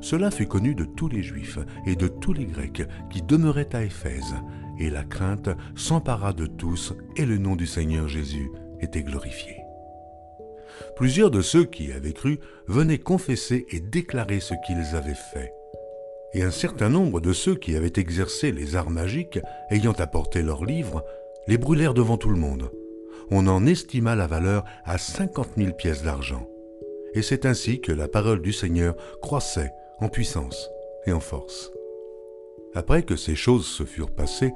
Cela 0.00 0.30
fut 0.30 0.46
connu 0.46 0.74
de 0.74 0.84
tous 0.84 1.08
les 1.08 1.22
Juifs 1.22 1.58
et 1.86 1.96
de 1.96 2.08
tous 2.08 2.34
les 2.34 2.44
Grecs 2.44 2.86
qui 3.10 3.22
demeuraient 3.22 3.74
à 3.74 3.82
Éphèse, 3.82 4.34
et 4.78 4.90
la 4.90 5.02
crainte 5.02 5.48
s'empara 5.74 6.32
de 6.34 6.46
tous, 6.46 6.94
et 7.16 7.24
le 7.24 7.38
nom 7.38 7.56
du 7.56 7.66
Seigneur 7.66 8.06
Jésus 8.06 8.50
était 8.80 9.02
glorifié. 9.02 9.56
Plusieurs 10.94 11.30
de 11.30 11.40
ceux 11.40 11.64
qui 11.64 11.90
avaient 11.90 12.12
cru 12.12 12.38
venaient 12.66 12.98
confesser 12.98 13.66
et 13.70 13.80
déclarer 13.80 14.40
ce 14.40 14.54
qu'ils 14.66 14.94
avaient 14.94 15.14
fait 15.14 15.52
et 16.34 16.42
un 16.42 16.50
certain 16.50 16.88
nombre 16.88 17.20
de 17.20 17.32
ceux 17.32 17.54
qui 17.54 17.76
avaient 17.76 17.92
exercé 17.96 18.52
les 18.52 18.76
arts 18.76 18.90
magiques, 18.90 19.40
ayant 19.70 19.92
apporté 19.92 20.42
leurs 20.42 20.64
livres, 20.64 21.04
les 21.46 21.58
brûlèrent 21.58 21.94
devant 21.94 22.16
tout 22.16 22.30
le 22.30 22.36
monde. 22.36 22.70
On 23.30 23.46
en 23.46 23.66
estima 23.66 24.14
la 24.14 24.26
valeur 24.26 24.64
à 24.84 24.98
cinquante 24.98 25.56
mille 25.56 25.74
pièces 25.74 26.02
d'argent. 26.02 26.48
Et 27.14 27.22
c'est 27.22 27.46
ainsi 27.46 27.80
que 27.80 27.92
la 27.92 28.08
parole 28.08 28.42
du 28.42 28.52
Seigneur 28.52 28.94
croissait 29.20 29.70
en 30.00 30.08
puissance 30.08 30.70
et 31.06 31.12
en 31.12 31.20
force. 31.20 31.72
Après 32.74 33.02
que 33.02 33.16
ces 33.16 33.34
choses 33.34 33.66
se 33.66 33.84
furent 33.84 34.14
passées, 34.14 34.52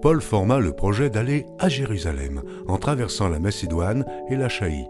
Paul 0.00 0.22
forma 0.22 0.58
le 0.58 0.72
projet 0.72 1.10
d'aller 1.10 1.44
à 1.58 1.68
Jérusalem 1.68 2.42
en 2.66 2.78
traversant 2.78 3.28
la 3.28 3.38
Macédoine 3.38 4.04
et 4.30 4.36
la 4.36 4.48
Chaïe. 4.48 4.86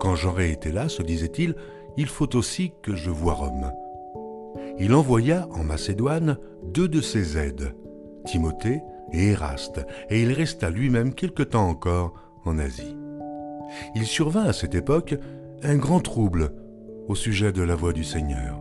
Quand 0.00 0.16
j'aurai 0.16 0.50
été 0.50 0.72
là, 0.72 0.88
se 0.88 1.02
disait-il, 1.02 1.54
il 1.96 2.06
faut 2.06 2.34
aussi 2.36 2.72
que 2.82 2.96
je 2.96 3.10
voie 3.10 3.34
Rome 3.34 3.70
il 4.78 4.94
envoya 4.94 5.48
en 5.52 5.64
Macédoine 5.64 6.38
deux 6.64 6.88
de 6.88 7.00
ses 7.00 7.36
aides, 7.36 7.74
Timothée 8.24 8.80
et 9.12 9.28
Éraste, 9.28 9.84
et 10.10 10.22
il 10.22 10.32
resta 10.32 10.70
lui-même 10.70 11.14
quelque 11.14 11.42
temps 11.42 11.68
encore 11.68 12.14
en 12.44 12.58
Asie. 12.58 12.96
Il 13.94 14.06
survint 14.06 14.44
à 14.44 14.52
cette 14.52 14.74
époque 14.74 15.14
un 15.62 15.76
grand 15.76 16.00
trouble 16.00 16.52
au 17.08 17.14
sujet 17.14 17.52
de 17.52 17.62
la 17.62 17.74
voix 17.74 17.92
du 17.92 18.04
Seigneur. 18.04 18.60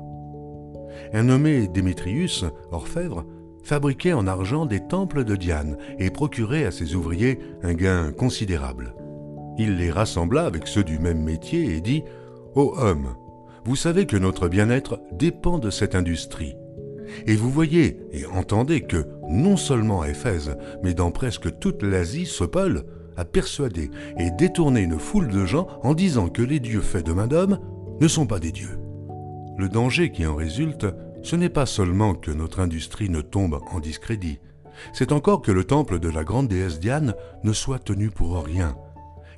Un 1.13 1.23
nommé 1.23 1.67
Démétrius, 1.67 2.45
orfèvre, 2.71 3.25
fabriquait 3.63 4.13
en 4.13 4.27
argent 4.27 4.65
des 4.65 4.79
temples 4.79 5.23
de 5.23 5.35
Diane 5.35 5.77
et 5.99 6.09
procurait 6.09 6.65
à 6.65 6.71
ses 6.71 6.95
ouvriers 6.95 7.39
un 7.63 7.73
gain 7.73 8.11
considérable. 8.11 8.95
Il 9.57 9.77
les 9.77 9.91
rassembla 9.91 10.45
avec 10.45 10.67
ceux 10.67 10.83
du 10.83 10.99
même 10.99 11.21
métier 11.21 11.75
et 11.75 11.81
dit 11.81 12.03
Ô 12.55 12.73
homme, 12.77 13.15
vous 13.65 13.75
savez 13.75 14.05
que 14.05 14.17
notre 14.17 14.47
bien-être 14.47 14.99
dépend 15.11 15.59
de 15.59 15.69
cette 15.69 15.95
industrie. 15.95 16.55
Et 17.27 17.35
vous 17.35 17.49
voyez 17.49 17.99
et 18.11 18.25
entendez 18.25 18.81
que, 18.81 19.05
non 19.29 19.57
seulement 19.57 20.01
à 20.01 20.09
Éphèse, 20.09 20.55
mais 20.83 20.93
dans 20.93 21.11
presque 21.11 21.59
toute 21.59 21.83
l'Asie, 21.83 22.25
ce 22.25 22.43
Paul 22.43 22.85
a 23.17 23.25
persuadé 23.25 23.91
et 24.17 24.31
détourné 24.31 24.81
une 24.81 24.99
foule 24.99 25.27
de 25.27 25.45
gens 25.45 25.67
en 25.83 25.93
disant 25.93 26.29
que 26.29 26.41
les 26.41 26.59
dieux 26.59 26.81
faits 26.81 27.05
de 27.05 27.13
main 27.13 27.27
d'homme 27.27 27.59
ne 27.99 28.07
sont 28.07 28.25
pas 28.25 28.39
des 28.39 28.51
dieux. 28.51 28.79
Le 29.57 29.69
danger 29.69 30.11
qui 30.11 30.25
en 30.25 30.35
résulte, 30.35 30.87
ce 31.21 31.35
n'est 31.35 31.49
pas 31.49 31.65
seulement 31.65 32.15
que 32.15 32.31
notre 32.31 32.61
industrie 32.61 33.09
ne 33.09 33.21
tombe 33.21 33.59
en 33.71 33.79
discrédit, 33.79 34.39
c'est 34.93 35.11
encore 35.11 35.41
que 35.41 35.51
le 35.51 35.63
temple 35.63 35.99
de 35.99 36.09
la 36.09 36.23
grande 36.23 36.47
déesse 36.47 36.79
Diane 36.79 37.13
ne 37.43 37.53
soit 37.53 37.79
tenu 37.79 38.09
pour 38.09 38.43
rien, 38.43 38.75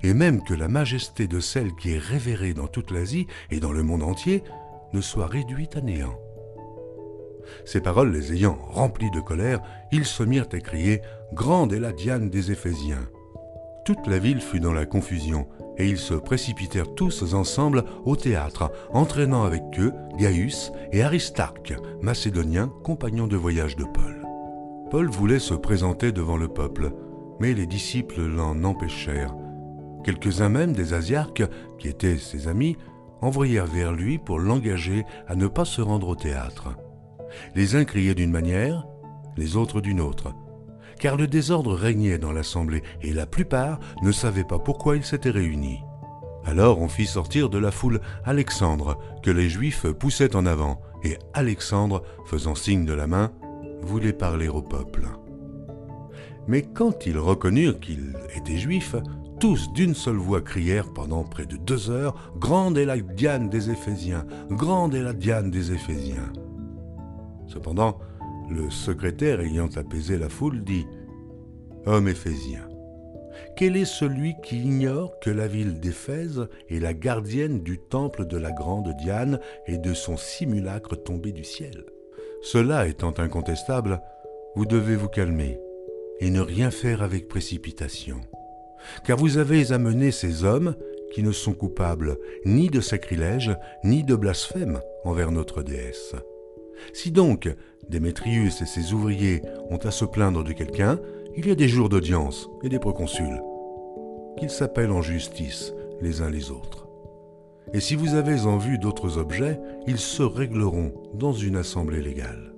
et 0.04 0.14
même 0.14 0.44
que 0.44 0.54
la 0.54 0.68
majesté 0.68 1.28
de 1.28 1.40
celle 1.40 1.74
qui 1.76 1.94
est 1.94 2.00
révérée 2.00 2.54
dans 2.54 2.68
toute 2.68 2.92
l'Asie 2.92 3.28
et 3.50 3.60
dans 3.60 3.72
le 3.72 3.84
monde 3.84 4.04
entier 4.04 4.44
ne 4.94 5.02
soit 5.02 5.28
réduite 5.28 5.78
à 5.78 5.82
néant. 5.82 6.20
Ces 7.66 7.82
paroles 7.82 8.12
les 8.12 8.34
ayant 8.34 8.58
remplis 8.62 9.12
de 9.12 9.20
colère, 9.20 9.62
ils 9.92 10.06
se 10.06 10.24
mirent 10.24 10.48
à 10.52 10.60
crier 10.60 11.02
Grande 11.34 11.74
est 11.74 11.80
la 11.80 11.92
Diane 11.92 12.30
des 12.30 12.52
Éphésiens. 12.52 13.10
Toute 13.86 14.08
la 14.08 14.20
ville 14.20 14.42
fut 14.42 14.60
dans 14.60 14.74
la 14.74 14.86
confusion, 14.86 15.48
et 15.78 15.88
ils 15.88 15.98
se 15.98 16.14
précipitèrent 16.14 16.94
tous 16.94 17.34
ensemble 17.34 17.84
au 18.06 18.16
théâtre, 18.16 18.72
entraînant 18.92 19.44
avec 19.44 19.64
eux 19.80 19.92
Gaius 20.18 20.72
et 20.92 21.04
Aristarque, 21.04 21.74
macédoniens, 22.02 22.72
compagnons 22.84 23.28
de 23.28 23.36
voyage 23.36 23.76
de 23.76 23.84
Paul. 23.84 24.26
Paul 24.92 25.10
voulait 25.10 25.40
se 25.40 25.56
présenter 25.56 26.12
devant 26.12 26.38
le 26.38 26.48
peuple, 26.48 26.92
mais 27.40 27.54
les 27.54 27.66
disciples 27.66 28.22
l'en 28.22 28.64
empêchèrent, 28.64 29.36
Quelques-uns 30.04 30.50
même 30.50 30.74
des 30.74 30.94
Asiarques, 30.94 31.44
qui 31.80 31.88
étaient 31.88 32.18
ses 32.18 32.48
amis, 32.48 32.78
envoyèrent 33.22 33.68
vers 33.68 33.94
lui 33.94 34.18
pour 34.18 34.40
l'engager 34.40 35.06
à 35.28 35.36
ne 35.36 35.48
pas 35.48 35.66
se 35.66 35.82
rendre 35.82 36.10
au 36.10 36.16
théâtre. 36.16 36.70
Les 37.56 37.76
uns 37.76 37.86
criaient 37.86 38.16
d'une 38.16 38.32
manière, 38.32 38.86
les 39.38 39.56
autres 39.56 39.82
d'une 39.82 40.02
autre, 40.02 40.34
car 41.00 41.16
le 41.16 41.28
désordre 41.28 41.74
régnait 41.74 42.18
dans 42.18 42.32
l'assemblée 42.32 42.84
et 43.02 43.14
la 43.14 43.26
plupart 43.26 43.80
ne 44.02 44.12
savaient 44.12 44.44
pas 44.44 44.60
pourquoi 44.60 44.98
ils 44.98 45.06
s'étaient 45.06 45.30
réunis. 45.30 45.80
Alors 46.46 46.82
on 46.82 46.90
fit 46.90 47.06
sortir 47.06 47.50
de 47.50 47.58
la 47.58 47.72
foule 47.72 48.02
Alexandre, 48.26 49.00
que 49.24 49.32
les 49.32 49.50
Juifs 49.50 49.88
poussaient 49.88 50.36
en 50.36 50.46
avant, 50.46 50.82
et 51.04 51.18
Alexandre, 51.34 52.04
faisant 52.26 52.56
signe 52.56 52.86
de 52.86 52.94
la 52.94 53.08
main, 53.08 53.32
voulait 53.82 54.14
parler 54.14 54.50
au 54.50 54.62
peuple. 54.62 55.08
Mais 56.48 56.62
quand 56.62 57.06
ils 57.06 57.18
reconnurent 57.18 57.80
qu'il 57.80 58.18
était 58.36 58.58
juif, 58.58 58.96
tous 59.44 59.74
d'une 59.74 59.94
seule 59.94 60.16
voix 60.16 60.40
crièrent 60.40 60.94
pendant 60.94 61.26
près 61.26 61.46
de 61.46 61.58
deux 61.58 61.92
heures 61.92 62.32
Grande 62.38 62.78
est 62.78 62.86
la 62.86 62.98
Diane 62.98 63.50
des 63.50 63.70
Éphésiens 63.70 64.26
Grande 64.50 64.96
est 64.96 65.02
la 65.02 65.12
Diane 65.12 65.52
des 65.52 65.74
Éphésiens 65.74 66.32
Cependant, 67.48 68.00
le 68.50 68.70
secrétaire 68.70 69.42
ayant 69.42 69.68
apaisé 69.76 70.18
la 70.18 70.30
foule 70.30 70.64
dit 70.64 70.88
Homme 71.86 72.08
éphésien, 72.08 72.70
quel 73.58 73.76
est 73.76 73.84
celui 73.84 74.36
qui 74.46 74.62
ignore 74.62 75.20
que 75.20 75.30
la 75.30 75.48
ville 75.48 75.82
d'Éphèse 75.82 76.48
est 76.70 76.80
la 76.80 76.94
gardienne 76.94 77.64
du 77.64 77.80
temple 77.80 78.26
de 78.26 78.38
la 78.38 78.54
grande 78.54 78.96
Diane 78.96 79.42
et 79.68 79.78
de 79.78 79.94
son 79.94 80.16
simulacre 80.16 80.96
tombé 80.96 81.34
du 81.34 81.44
ciel? 81.44 81.84
Cela 82.42 82.88
étant 82.88 83.14
incontestable, 83.18 84.00
vous 84.56 84.66
devez 84.66 84.96
vous 84.96 85.10
calmer 85.10 85.60
et 86.22 86.30
ne 86.30 86.40
rien 86.40 86.72
faire 86.72 87.04
avec 87.04 87.28
précipitation 87.28 88.22
car 89.06 89.18
vous 89.18 89.38
avez 89.38 89.72
amené 89.72 90.12
ces 90.12 90.44
hommes 90.44 90.76
qui 91.14 91.24
ne 91.24 91.32
sont 91.32 91.54
coupables 91.54 92.18
ni 92.46 92.70
de 92.70 92.82
sacrilège, 92.82 93.56
ni 93.84 94.04
de 94.04 94.16
blasphème 94.16 94.80
envers 95.06 95.32
notre 95.32 95.62
déesse. 95.62 96.16
Si 96.94 97.12
donc 97.12 97.50
Démétrius 97.90 98.62
et 98.62 98.66
ses 98.66 98.94
ouvriers 98.94 99.42
ont 99.70 99.78
à 99.78 99.92
se 99.92 100.06
plaindre 100.06 100.44
de 100.44 100.54
quelqu'un, 100.54 101.00
il 101.36 101.48
y 101.48 101.52
a 101.52 101.56
des 101.56 101.68
jours 101.68 101.90
d'audience 101.90 102.50
et 102.64 102.70
des 102.70 102.80
proconsuls, 102.80 103.42
qu'ils 104.38 104.50
s'appellent 104.50 104.92
en 104.92 105.02
justice 105.02 105.74
les 106.02 106.22
uns 106.22 106.30
les 106.30 106.52
autres. 106.52 106.88
et 107.74 107.80
si 107.80 107.96
vous 107.96 108.14
avez 108.16 108.42
en 108.42 108.58
vue 108.58 108.78
d'autres 108.78 109.18
objets, 109.18 109.60
ils 109.88 109.98
se 109.98 110.22
régleront 110.22 110.94
dans 111.14 111.32
une 111.32 111.56
assemblée 111.56 112.02
légale. 112.02 112.54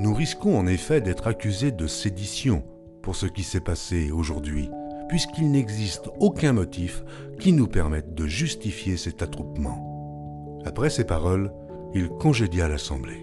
Nous 0.00 0.14
risquons 0.14 0.58
en 0.58 0.66
effet 0.66 1.00
d'être 1.00 1.26
accusés 1.26 1.72
de 1.72 1.86
sédition 1.86 2.64
pour 3.02 3.16
ce 3.16 3.26
qui 3.26 3.42
s'est 3.42 3.60
passé 3.60 4.10
aujourd'hui, 4.10 4.70
puisqu'il 5.10 5.50
n'existe 5.50 6.08
aucun 6.20 6.52
motif 6.52 7.02
qui 7.40 7.52
nous 7.52 7.66
permette 7.66 8.14
de 8.14 8.28
justifier 8.28 8.96
cet 8.96 9.22
attroupement. 9.22 10.60
Après 10.64 10.88
ces 10.88 11.02
paroles, 11.02 11.52
il 11.94 12.08
congédia 12.10 12.68
l'assemblée. 12.68 13.20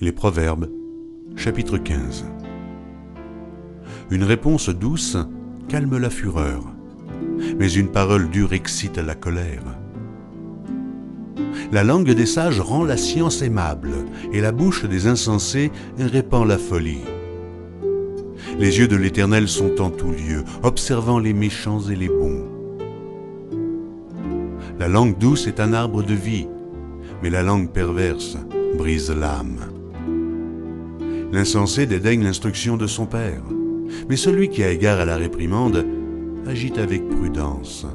Les 0.00 0.10
Proverbes, 0.10 0.68
chapitre 1.36 1.78
15. 1.78 2.39
Une 4.10 4.24
réponse 4.24 4.70
douce 4.70 5.16
calme 5.68 5.96
la 5.96 6.10
fureur, 6.10 6.64
mais 7.58 7.72
une 7.72 7.88
parole 7.88 8.28
dure 8.28 8.52
excite 8.52 8.98
la 8.98 9.14
colère. 9.14 9.62
La 11.70 11.84
langue 11.84 12.10
des 12.10 12.26
sages 12.26 12.58
rend 12.58 12.82
la 12.82 12.96
science 12.96 13.40
aimable, 13.40 13.92
et 14.32 14.40
la 14.40 14.50
bouche 14.50 14.84
des 14.84 15.06
insensés 15.06 15.70
répand 15.96 16.44
la 16.44 16.58
folie. 16.58 17.04
Les 18.58 18.80
yeux 18.80 18.88
de 18.88 18.96
l'Éternel 18.96 19.48
sont 19.48 19.80
en 19.80 19.90
tout 19.90 20.10
lieu, 20.10 20.42
observant 20.64 21.20
les 21.20 21.32
méchants 21.32 21.82
et 21.82 21.94
les 21.94 22.08
bons. 22.08 22.48
La 24.80 24.88
langue 24.88 25.18
douce 25.18 25.46
est 25.46 25.60
un 25.60 25.72
arbre 25.72 26.02
de 26.02 26.14
vie, 26.14 26.48
mais 27.22 27.30
la 27.30 27.44
langue 27.44 27.70
perverse 27.70 28.36
brise 28.76 29.12
l'âme. 29.12 29.60
L'insensé 31.30 31.86
dédaigne 31.86 32.24
l'instruction 32.24 32.76
de 32.76 32.88
son 32.88 33.06
père, 33.06 33.42
mais 34.08 34.16
celui 34.16 34.48
qui 34.48 34.62
a 34.62 34.70
égard 34.70 35.00
à 35.00 35.04
la 35.04 35.16
réprimande 35.16 35.86
agit 36.46 36.78
avec 36.78 37.08
prudence. 37.08 37.86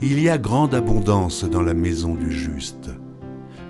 Il 0.00 0.20
y 0.20 0.28
a 0.28 0.38
grande 0.38 0.74
abondance 0.74 1.44
dans 1.44 1.62
la 1.62 1.74
maison 1.74 2.14
du 2.14 2.30
juste, 2.30 2.90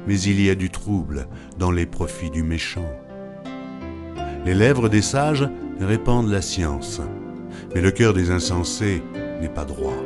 mais 0.06 0.20
il 0.20 0.40
y 0.40 0.50
a 0.50 0.54
du 0.54 0.70
trouble 0.70 1.26
dans 1.58 1.70
les 1.70 1.86
profits 1.86 2.30
du 2.30 2.42
méchant. 2.42 2.88
Les 4.44 4.54
lèvres 4.54 4.88
des 4.88 5.02
sages 5.02 5.48
répandent 5.80 6.30
la 6.30 6.42
science, 6.42 7.00
mais 7.74 7.80
le 7.80 7.90
cœur 7.90 8.14
des 8.14 8.30
insensés 8.30 9.02
n'est 9.40 9.48
pas 9.48 9.64
droit. 9.64 9.96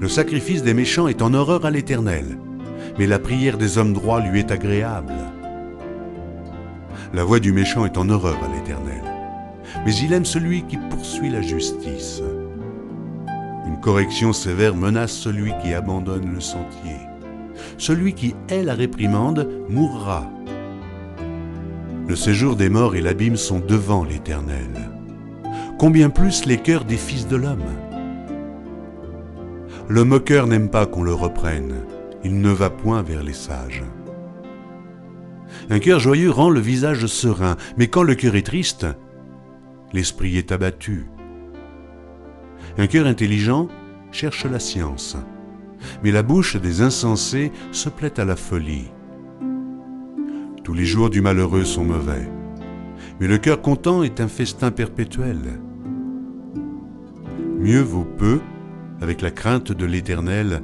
Le 0.00 0.08
sacrifice 0.08 0.62
des 0.62 0.74
méchants 0.74 1.08
est 1.08 1.22
en 1.22 1.34
horreur 1.34 1.64
à 1.64 1.70
l'Éternel, 1.70 2.38
mais 2.98 3.06
la 3.06 3.18
prière 3.18 3.58
des 3.58 3.78
hommes 3.78 3.92
droits 3.92 4.20
lui 4.20 4.40
est 4.40 4.50
agréable. 4.50 5.14
La 7.14 7.24
voix 7.24 7.40
du 7.40 7.52
méchant 7.52 7.84
est 7.84 7.98
en 7.98 8.08
horreur 8.08 8.38
à 8.42 8.54
l'Éternel, 8.54 9.02
mais 9.84 9.94
il 9.96 10.12
aime 10.12 10.24
celui 10.24 10.62
qui 10.64 10.76
poursuit 10.76 11.30
la 11.30 11.42
justice. 11.42 12.22
Une 13.66 13.80
correction 13.80 14.32
sévère 14.32 14.74
menace 14.74 15.12
celui 15.12 15.52
qui 15.62 15.74
abandonne 15.74 16.32
le 16.32 16.40
sentier. 16.40 16.96
Celui 17.78 18.14
qui 18.14 18.34
hait 18.48 18.62
la 18.62 18.74
réprimande 18.74 19.48
mourra. 19.68 20.28
Le 22.08 22.16
séjour 22.16 22.56
des 22.56 22.68
morts 22.68 22.96
et 22.96 23.00
l'abîme 23.00 23.36
sont 23.36 23.60
devant 23.60 24.04
l'Éternel. 24.04 24.90
Combien 25.78 26.10
plus 26.10 26.44
les 26.46 26.58
cœurs 26.58 26.84
des 26.84 26.96
fils 26.96 27.26
de 27.26 27.36
l'homme 27.36 27.62
Le 29.88 30.04
moqueur 30.04 30.46
n'aime 30.46 30.68
pas 30.68 30.86
qu'on 30.86 31.02
le 31.02 31.14
reprenne, 31.14 31.74
il 32.24 32.40
ne 32.40 32.50
va 32.50 32.70
point 32.70 33.02
vers 33.02 33.22
les 33.22 33.32
sages. 33.32 33.84
Un 35.70 35.78
cœur 35.78 36.00
joyeux 36.00 36.30
rend 36.30 36.50
le 36.50 36.60
visage 36.60 37.06
serein, 37.06 37.56
mais 37.76 37.88
quand 37.88 38.02
le 38.02 38.14
cœur 38.14 38.36
est 38.36 38.46
triste, 38.46 38.86
l'esprit 39.92 40.36
est 40.36 40.52
abattu. 40.52 41.06
Un 42.78 42.86
cœur 42.86 43.06
intelligent 43.06 43.68
cherche 44.10 44.44
la 44.44 44.58
science, 44.58 45.16
mais 46.02 46.10
la 46.10 46.22
bouche 46.22 46.56
des 46.56 46.80
insensés 46.80 47.52
se 47.70 47.88
plaît 47.88 48.18
à 48.18 48.24
la 48.24 48.36
folie. 48.36 48.90
Tous 50.64 50.74
les 50.74 50.84
jours 50.84 51.10
du 51.10 51.20
malheureux 51.20 51.64
sont 51.64 51.84
mauvais, 51.84 52.28
mais 53.20 53.26
le 53.26 53.38
cœur 53.38 53.60
content 53.60 54.02
est 54.02 54.20
un 54.20 54.28
festin 54.28 54.70
perpétuel. 54.70 55.60
Mieux 57.58 57.82
vaut 57.82 58.06
peu, 58.18 58.40
avec 59.00 59.20
la 59.20 59.30
crainte 59.30 59.72
de 59.72 59.86
l'Éternel, 59.86 60.62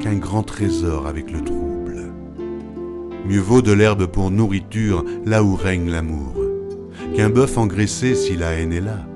qu'un 0.00 0.16
grand 0.16 0.42
trésor 0.42 1.06
avec 1.06 1.30
le 1.30 1.40
trouble. 1.40 2.12
Mieux 3.26 3.40
vaut 3.40 3.62
de 3.62 3.72
l'herbe 3.72 4.06
pour 4.06 4.30
nourriture 4.30 5.04
là 5.24 5.42
où 5.42 5.54
règne 5.54 5.90
l'amour, 5.90 6.34
qu'un 7.14 7.30
bœuf 7.30 7.58
engraissé 7.58 8.14
si 8.14 8.36
la 8.36 8.52
haine 8.52 8.72
est 8.72 8.80
là. 8.80 9.06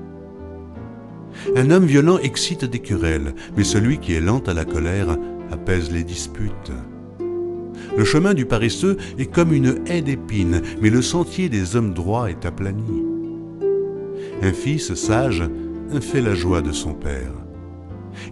Un 1.55 1.71
homme 1.71 1.85
violent 1.85 2.19
excite 2.19 2.65
des 2.65 2.79
querelles, 2.79 3.33
mais 3.57 3.63
celui 3.63 3.97
qui 3.99 4.13
est 4.13 4.21
lent 4.21 4.43
à 4.47 4.53
la 4.53 4.65
colère 4.65 5.17
apaise 5.51 5.91
les 5.91 6.03
disputes. 6.03 6.71
Le 7.97 8.05
chemin 8.05 8.33
du 8.33 8.45
paresseux 8.45 8.97
est 9.19 9.31
comme 9.31 9.53
une 9.53 9.79
haie 9.87 10.01
d'épines, 10.01 10.61
mais 10.81 10.89
le 10.89 11.01
sentier 11.01 11.49
des 11.49 11.75
hommes 11.75 11.93
droits 11.93 12.29
est 12.29 12.45
aplani. 12.45 13.03
Un 14.41 14.53
fils 14.53 14.93
sage 14.95 15.43
fait 16.01 16.21
la 16.21 16.33
joie 16.33 16.61
de 16.61 16.71
son 16.71 16.93
père, 16.93 17.33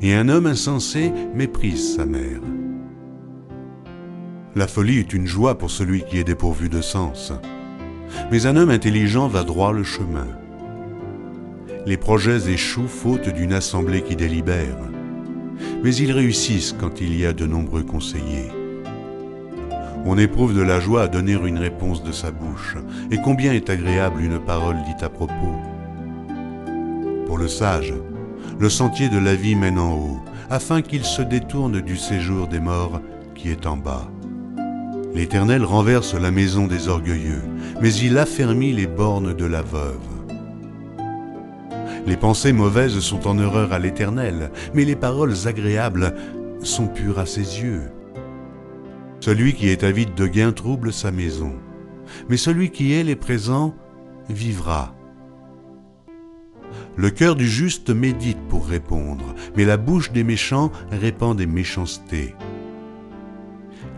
et 0.02 0.15
un 0.15 0.30
homme 0.30 0.47
insensé 0.47 1.12
méprise 1.36 1.95
sa 1.95 2.06
mère. 2.06 2.41
La 4.56 4.67
folie 4.67 5.00
est 5.00 5.13
une 5.13 5.28
joie 5.28 5.58
pour 5.58 5.71
celui 5.71 6.04
qui 6.04 6.17
est 6.17 6.24
dépourvu 6.24 6.69
de 6.69 6.82
sens. 6.82 7.32
Mais 8.32 8.45
un 8.45 8.56
homme 8.56 8.69
intelligent 8.69 9.28
va 9.28 9.43
droit 9.43 9.74
le 9.74 9.84
chemin. 9.84 10.28
Les 11.86 11.97
projets 11.97 12.50
échouent 12.50 12.88
faute 12.88 13.30
d'une 13.30 13.54
assemblée 13.54 14.02
qui 14.02 14.15
délibère. 14.15 14.78
Mais 15.84 15.95
ils 15.95 16.12
réussissent 16.12 16.76
quand 16.80 17.02
il 17.02 17.17
y 17.17 17.26
a 17.26 17.34
de 17.34 17.45
nombreux 17.45 17.84
conseillers. 17.84 18.52
On 20.06 20.17
éprouve 20.17 20.56
de 20.56 20.62
la 20.62 20.80
joie 20.80 21.04
à 21.04 21.08
donner 21.08 21.34
une 21.34 21.60
réponse 21.60 22.04
de 22.04 22.12
sa 22.12 22.32
bouche, 22.32 22.76
et 23.12 23.17
combien 23.17 23.54
est 23.54 23.69
agréable 23.69 24.21
une 24.21 24.39
parole 24.39 24.78
dite 24.88 25.04
à 25.04 25.10
propos. 25.10 25.56
Pour 27.28 27.38
le 27.38 27.47
sage, 27.47 27.93
le 28.60 28.69
sentier 28.69 29.10
de 29.10 29.19
la 29.19 29.36
vie 29.36 29.56
mène 29.56 29.78
en 29.78 29.93
haut, 29.93 30.19
afin 30.50 30.82
qu'il 30.82 31.04
se 31.04 31.21
détourne 31.21 31.82
du 31.82 31.97
séjour 31.97 32.47
des 32.47 32.60
morts 32.60 33.00
qui 33.36 33.50
est 33.50 33.65
en 33.65 33.78
bas. 33.78 34.10
L'Éternel 35.13 35.65
renverse 35.65 36.13
la 36.13 36.32
maison 36.32 36.67
des 36.67 36.88
orgueilleux, 36.88 37.43
mais 37.82 37.93
il 37.93 38.17
affermit 38.17 38.71
les 38.71 38.88
bornes 38.88 39.34
de 39.34 39.45
la 39.45 39.62
veuve. 39.62 40.00
Les 42.08 42.15
pensées 42.15 42.54
mauvaises 42.54 43.00
sont 43.00 43.28
en 43.28 43.38
horreur 43.38 43.74
à 43.74 43.80
l'Éternel, 43.80 44.52
mais 44.74 44.86
les 44.86 44.95
paroles 44.95 45.36
agréables 45.45 46.15
sont 46.63 46.88
pures 46.88 47.19
à 47.19 47.26
ses 47.26 47.62
yeux. 47.62 47.91
Celui 49.19 49.54
qui 49.54 49.67
est 49.69 49.84
avide 49.84 50.15
de 50.15 50.28
gain 50.28 50.54
trouble 50.54 50.93
sa 50.93 51.12
maison, 51.12 51.54
mais 52.30 52.38
celui 52.38 52.71
qui 52.71 52.93
est 52.93 53.04
les 53.04 53.15
présents 53.15 53.76
vivra. 54.30 54.95
Le 56.95 57.10
cœur 57.10 57.36
du 57.36 57.47
juste 57.47 57.89
médite 57.89 58.41
pour 58.50 58.65
répondre, 58.65 59.36
mais 59.56 59.65
la 59.65 59.78
bouche 59.78 60.12
des 60.12 60.24
méchants 60.24 60.71
répand 60.89 61.38
des 61.38 61.45
méchancetés. 61.45 62.34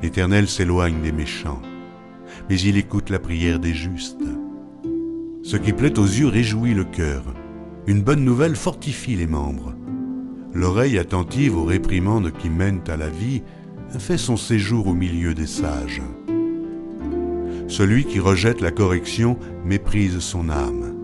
L'Éternel 0.03 0.49
s'éloigne 0.49 1.01
des 1.01 1.13
méchants, 1.13 1.61
mais 2.49 2.59
il 2.59 2.75
écoute 2.75 3.09
la 3.09 3.19
prière 3.19 3.57
des 3.57 3.73
justes. 3.73 4.25
Ce 5.43 5.55
qui 5.55 5.71
plaît 5.71 5.97
aux 5.97 6.05
yeux 6.05 6.27
réjouit 6.27 6.73
le 6.73 6.83
cœur. 6.83 7.23
Une 7.87 8.01
bonne 8.01 8.25
nouvelle 8.25 8.57
fortifie 8.57 9.15
les 9.15 9.27
membres. 9.27 9.73
L'oreille 10.53 10.97
attentive 10.97 11.57
aux 11.57 11.63
réprimandes 11.63 12.33
qui 12.33 12.49
mènent 12.49 12.83
à 12.89 12.97
la 12.97 13.07
vie 13.07 13.43
fait 13.97 14.17
son 14.17 14.35
séjour 14.35 14.87
au 14.87 14.93
milieu 14.93 15.33
des 15.33 15.47
sages. 15.47 16.01
Celui 17.69 18.03
qui 18.03 18.19
rejette 18.19 18.59
la 18.59 18.71
correction 18.71 19.39
méprise 19.63 20.19
son 20.19 20.49
âme, 20.49 20.97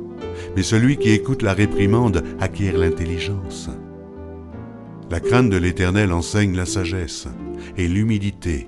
mais 0.58 0.64
celui 0.64 0.98
qui 0.98 1.12
écoute 1.12 1.42
la 1.42 1.54
réprimande 1.54 2.22
acquiert 2.42 2.78
l'intelligence. 2.78 3.70
La 5.10 5.22
crainte 5.22 5.50
de 5.50 5.58
l'Éternel 5.58 6.12
enseigne 6.12 6.58
la 6.58 6.66
sagesse, 6.66 7.30
et 7.78 7.88
l'humidité 7.88 8.68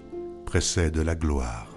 précède 0.51 0.97
la 0.97 1.15
gloire. 1.15 1.70